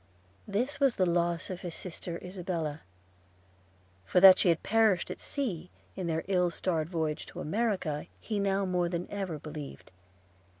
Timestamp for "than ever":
8.89-9.37